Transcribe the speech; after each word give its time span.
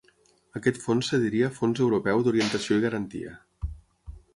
Aquest 0.59 0.79
fons 0.85 1.11
es 1.19 1.21
diria 1.25 1.51
Fons 1.59 1.85
Europeu 1.87 2.27
d'Orientació 2.31 2.79
i 2.83 2.87
Garantia. 2.91 3.41